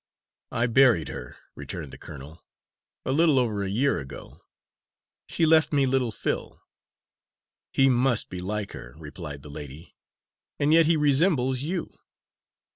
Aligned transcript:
"I 0.51 0.65
buried 0.65 1.09
her," 1.09 1.37
returned 1.53 1.93
the 1.93 1.97
colonel, 1.99 2.43
"a 3.05 3.11
little 3.11 3.37
over 3.37 3.61
a 3.63 3.69
year 3.69 3.99
ago. 3.99 4.41
She 5.27 5.45
left 5.45 5.71
me 5.71 5.85
little 5.85 6.11
Phil." 6.11 6.59
"He 7.71 7.87
must 7.87 8.27
be 8.27 8.39
like 8.41 8.71
her," 8.71 8.95
replied 8.97 9.43
the 9.43 9.51
lady, 9.51 9.95
"and 10.59 10.73
yet 10.73 10.87
he 10.87 10.97
resembles 10.97 11.61
you." 11.61 11.99